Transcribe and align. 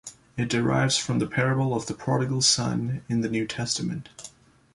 It 0.35 0.49
derives 0.49 0.97
from 0.97 1.19
the 1.19 1.27
Parable 1.27 1.75
of 1.75 1.85
the 1.85 1.93
Prodigal 1.93 2.41
Son 2.41 3.03
in 3.07 3.21
the 3.21 3.29
New 3.29 3.45
Testament. 3.45 4.09